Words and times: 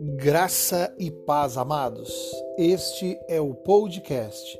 Graça 0.00 0.94
e 0.98 1.10
paz, 1.10 1.58
amados. 1.58 2.32
Este 2.56 3.18
é 3.28 3.40
o 3.40 3.52
podcast. 3.54 4.58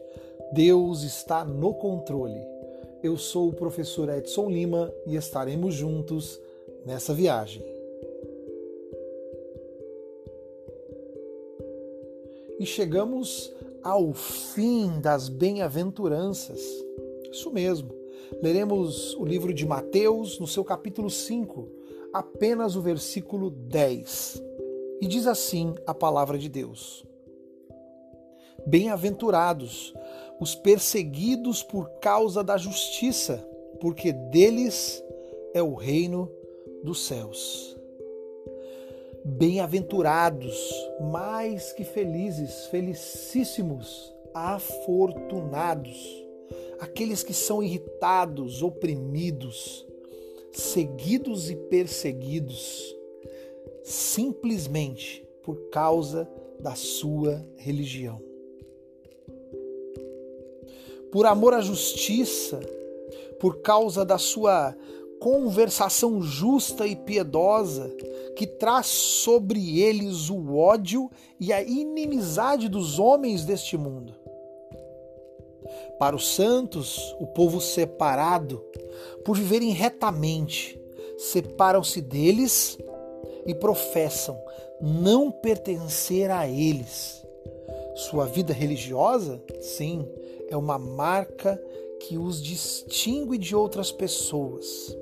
Deus 0.52 1.02
está 1.02 1.44
no 1.44 1.72
controle. 1.74 2.40
Eu 3.02 3.16
sou 3.16 3.48
o 3.48 3.54
professor 3.54 4.08
Edson 4.10 4.50
Lima 4.50 4.92
e 5.06 5.16
estaremos 5.16 5.74
juntos 5.74 6.38
nessa 6.84 7.14
viagem. 7.14 7.64
E 12.58 12.66
chegamos 12.66 13.56
ao 13.82 14.12
fim 14.12 15.00
das 15.00 15.28
bem-aventuranças. 15.28 16.60
Isso 17.30 17.50
mesmo. 17.50 17.94
Leremos 18.42 19.14
o 19.14 19.24
livro 19.24 19.54
de 19.54 19.66
Mateus 19.66 20.38
no 20.38 20.46
seu 20.46 20.64
capítulo 20.64 21.08
5, 21.08 21.68
apenas 22.12 22.76
o 22.76 22.82
versículo 22.82 23.50
10. 23.50 24.42
E 25.00 25.06
diz 25.06 25.26
assim 25.26 25.74
a 25.86 25.94
palavra 25.94 26.36
de 26.36 26.48
Deus: 26.48 27.04
Bem-aventurados 28.66 29.94
os 30.40 30.54
perseguidos 30.54 31.62
por 31.62 31.88
causa 32.00 32.44
da 32.44 32.56
justiça, 32.56 33.36
porque 33.80 34.12
deles 34.12 35.02
é 35.54 35.62
o 35.62 35.74
reino 35.74 36.30
dos 36.82 37.06
céus. 37.06 37.77
Bem-aventurados, 39.36 40.56
mais 41.12 41.72
que 41.72 41.84
felizes, 41.84 42.66
felicíssimos, 42.66 44.12
afortunados, 44.32 46.26
aqueles 46.80 47.22
que 47.22 47.34
são 47.34 47.62
irritados, 47.62 48.62
oprimidos, 48.62 49.86
seguidos 50.50 51.50
e 51.50 51.56
perseguidos 51.56 52.96
simplesmente 53.84 55.22
por 55.42 55.68
causa 55.70 56.26
da 56.58 56.74
sua 56.74 57.46
religião. 57.56 58.20
Por 61.12 61.26
amor 61.26 61.52
à 61.52 61.60
justiça, 61.60 62.60
por 63.38 63.60
causa 63.60 64.04
da 64.04 64.18
sua 64.18 64.74
conversação 65.20 66.22
justa 66.22 66.86
e 66.86 66.94
piedosa, 66.94 67.88
que 68.36 68.46
traz 68.46 68.86
sobre 68.86 69.80
eles 69.80 70.30
o 70.30 70.56
ódio 70.56 71.10
e 71.40 71.52
a 71.52 71.62
inimizade 71.62 72.68
dos 72.68 72.98
homens 72.98 73.44
deste 73.44 73.76
mundo. 73.76 74.14
Para 75.98 76.14
os 76.14 76.34
santos, 76.34 77.14
o 77.18 77.26
povo 77.26 77.60
separado, 77.60 78.64
por 79.24 79.36
viverem 79.36 79.70
retamente, 79.70 80.80
separam-se 81.18 82.00
deles 82.00 82.78
e 83.46 83.54
professam 83.54 84.38
não 84.80 85.30
pertencer 85.30 86.30
a 86.30 86.48
eles. 86.48 87.24
Sua 87.96 88.26
vida 88.26 88.52
religiosa, 88.52 89.42
sim, 89.60 90.06
é 90.48 90.56
uma 90.56 90.78
marca 90.78 91.60
que 92.00 92.16
os 92.16 92.40
distingue 92.40 93.36
de 93.36 93.56
outras 93.56 93.90
pessoas. 93.90 94.96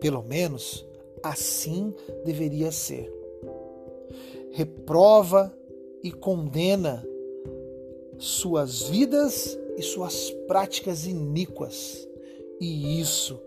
Pelo 0.00 0.22
menos 0.22 0.86
assim 1.22 1.94
deveria 2.24 2.72
ser. 2.72 3.12
Reprova 4.52 5.54
e 6.02 6.10
condena 6.10 7.06
suas 8.18 8.82
vidas 8.82 9.58
e 9.76 9.82
suas 9.82 10.30
práticas 10.46 11.06
iníquas, 11.06 12.08
e 12.60 13.00
isso 13.00 13.40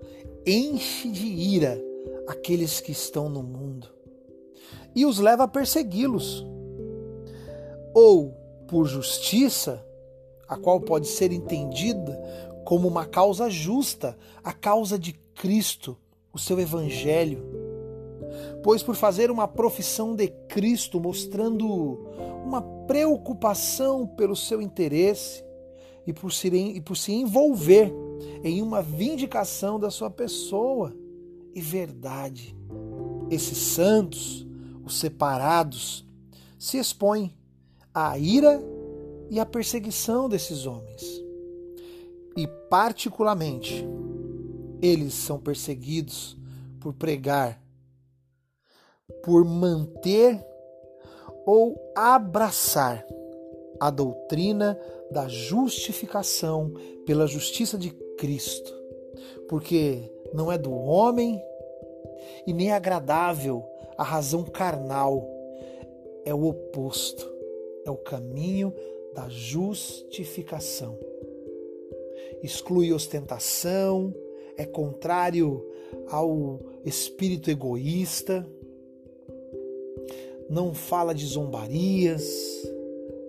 enche 0.45 1.11
de 1.11 1.25
ira 1.25 1.83
aqueles 2.27 2.79
que 2.79 2.91
estão 2.91 3.29
no 3.29 3.43
mundo 3.43 3.93
e 4.95 5.05
os 5.05 5.19
leva 5.19 5.43
a 5.43 5.47
persegui-los. 5.47 6.45
Ou 7.93 8.31
por 8.67 8.85
justiça, 8.85 9.85
a 10.47 10.57
qual 10.57 10.79
pode 10.81 11.07
ser 11.07 11.31
entendida 11.31 12.19
como 12.63 12.87
uma 12.87 13.05
causa 13.05 13.49
justa, 13.49 14.17
a 14.43 14.53
causa 14.53 14.97
de 14.97 15.13
Cristo, 15.35 15.97
o 16.33 16.39
seu 16.39 16.59
evangelho. 16.59 17.43
Pois 18.63 18.81
por 18.81 18.95
fazer 18.95 19.29
uma 19.29 19.47
profissão 19.47 20.15
de 20.15 20.27
Cristo, 20.49 20.99
mostrando 20.99 21.67
uma 22.43 22.61
preocupação 22.61 24.07
pelo 24.07 24.35
seu 24.35 24.61
interesse 24.61 25.45
e 26.05 26.11
por 26.11 26.33
se, 26.33 26.47
e 26.47 26.81
por 26.81 26.97
se 26.97 27.13
envolver 27.13 27.93
em 28.43 28.61
uma 28.61 28.81
vindicação 28.81 29.79
da 29.79 29.89
sua 29.91 30.09
pessoa 30.09 30.93
e 31.53 31.61
verdade. 31.61 32.55
Esses 33.29 33.57
santos 33.57 34.43
os 34.83 34.99
separados, 34.99 36.05
se 36.59 36.77
expõem 36.77 37.33
à 37.93 38.17
ira 38.17 38.61
e 39.29 39.39
à 39.39 39.45
perseguição 39.45 40.27
desses 40.27 40.65
homens. 40.65 41.03
E, 42.35 42.47
particularmente, 42.69 43.85
eles 44.83 45.13
são 45.13 45.39
perseguidos 45.39 46.35
por 46.81 46.93
pregar, 46.93 47.63
por 49.23 49.45
manter 49.45 50.45
ou 51.45 51.93
abraçar 51.95 53.05
a 53.79 53.89
doutrina 53.89 54.77
da 55.09 55.29
justificação 55.29 56.73
pela 57.05 57.25
justiça 57.25 57.77
de 57.77 57.91
Cristo, 58.17 58.73
porque 59.47 60.11
não 60.33 60.51
é 60.51 60.57
do 60.57 60.73
homem 60.73 61.41
e 62.45 62.51
nem 62.51 62.71
é 62.71 62.73
agradável 62.73 63.63
a 63.97 64.03
razão 64.03 64.43
carnal. 64.43 65.29
É 66.25 66.33
o 66.33 66.45
oposto, 66.45 67.25
é 67.85 67.91
o 67.91 67.97
caminho 67.97 68.73
da 69.13 69.29
justificação. 69.29 70.97
Exclui 72.41 72.91
ostentação, 72.91 74.13
é 74.57 74.65
contrário 74.65 75.65
ao 76.09 76.59
espírito 76.85 77.49
egoísta, 77.49 78.47
não 80.49 80.73
fala 80.73 81.13
de 81.13 81.25
zombarias 81.25 82.23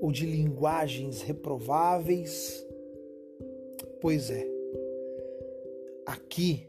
ou 0.01 0.11
de 0.11 0.27
linguagens 0.27 1.23
reprováveis. 1.23 2.67
Pois 4.01 4.31
é, 4.31 4.47
aqui 6.05 6.67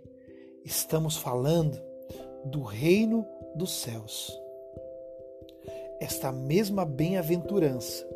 estamos 0.63 1.17
falando 1.17 1.77
do 2.45 2.61
reino 2.61 3.25
dos 3.55 3.71
céus. 3.81 4.31
Esta 5.99 6.31
mesma 6.31 6.85
bem-aventurança 6.85 8.07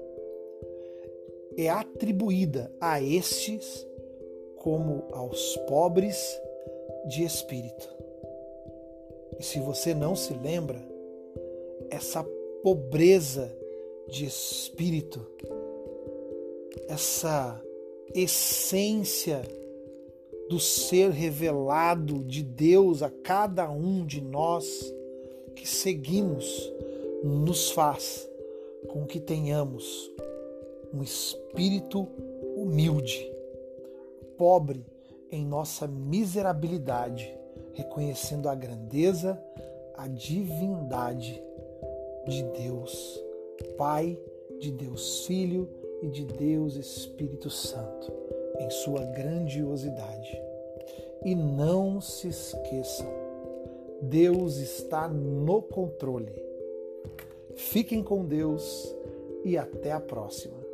é 1.57 1.69
atribuída 1.69 2.71
a 2.79 3.01
estes 3.01 3.85
como 4.59 5.03
aos 5.11 5.57
pobres 5.67 6.39
de 7.05 7.23
espírito. 7.23 7.89
E 9.39 9.43
se 9.43 9.59
você 9.59 9.93
não 9.93 10.15
se 10.15 10.33
lembra, 10.33 10.79
essa 11.89 12.23
pobreza 12.61 13.51
de 14.07 14.25
espírito, 14.25 15.25
essa 16.87 17.61
essência 18.13 19.41
do 20.49 20.59
ser 20.59 21.11
revelado 21.11 22.23
de 22.23 22.43
Deus 22.43 23.03
a 23.03 23.09
cada 23.09 23.69
um 23.69 24.05
de 24.05 24.19
nós, 24.19 24.93
que 25.55 25.67
seguimos 25.67 26.71
nos 27.23 27.71
faz 27.71 28.27
com 28.87 29.05
que 29.05 29.19
tenhamos 29.19 30.11
um 30.93 31.03
espírito 31.03 32.07
humilde, 32.55 33.31
pobre 34.39 34.85
em 35.29 35.45
nossa 35.45 35.85
miserabilidade, 35.85 37.37
reconhecendo 37.73 38.47
a 38.47 38.55
grandeza, 38.55 39.37
a 39.95 40.07
divindade 40.07 41.43
de 42.25 42.43
Deus, 42.43 43.21
Pai, 43.77 44.17
de 44.59 44.71
Deus 44.71 45.25
Filho 45.25 45.69
e 46.01 46.07
de 46.07 46.23
Deus 46.23 46.75
Espírito 46.77 47.49
Santo, 47.49 48.11
em 48.59 48.69
sua 48.69 49.03
grandiosidade. 49.03 50.41
E 51.25 51.35
não 51.35 51.99
se 51.99 52.29
esqueçam, 52.29 53.11
Deus 54.01 54.55
está 54.55 55.09
no 55.09 55.61
controle. 55.61 56.33
Fiquem 57.55 58.01
com 58.01 58.25
Deus 58.25 58.95
e 59.43 59.57
até 59.57 59.91
a 59.91 59.99
próxima. 59.99 60.68